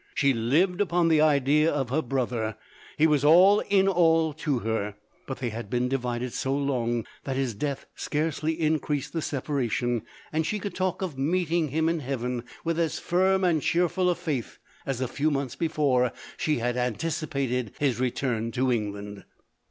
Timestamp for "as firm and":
12.79-13.61